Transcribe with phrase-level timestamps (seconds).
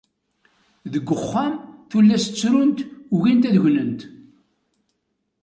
[0.91, 1.53] Deg uxxam,
[1.89, 2.77] tullas ttrunt
[3.15, 4.01] ugint ad gnent.